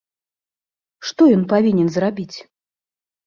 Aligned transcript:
Што 1.09 1.27
ён 1.35 1.43
павінен 1.53 1.87
зрабіць? 1.97 2.37